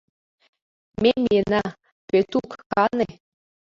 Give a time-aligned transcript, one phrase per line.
[1.01, 1.63] —Ме миена,
[2.07, 3.07] Пӧтук кане.